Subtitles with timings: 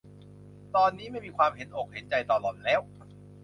[0.75, 2.81] ตอนนี้ไม่มีความเห็นอกเห็นใจต่อหล่อนแล้ว